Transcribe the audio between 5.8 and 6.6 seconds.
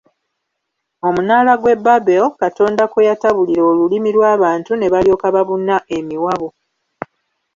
emiwabo.